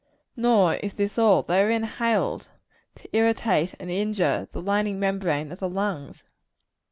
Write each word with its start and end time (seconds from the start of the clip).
Nor 0.35 0.77
is 0.77 0.95
this 0.95 1.19
all. 1.19 1.43
They 1.43 1.61
are 1.61 1.69
inhaled 1.69 2.49
to 2.95 3.09
irritate 3.15 3.75
and 3.79 3.91
injure 3.91 4.49
the 4.51 4.59
lining 4.59 4.99
membrane 4.99 5.51
of 5.51 5.59
the 5.59 5.69
lungs. 5.69 6.23